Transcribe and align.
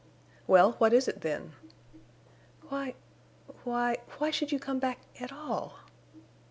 "Well, 0.47 0.71
what 0.79 0.93
is 0.93 1.07
it, 1.07 1.21
then?" 1.21 1.53
"Why—why—why 2.69 4.31
should 4.31 4.51
you 4.51 4.57
come 4.57 4.79
back 4.79 5.01
at 5.19 5.31
all?" 5.31 5.75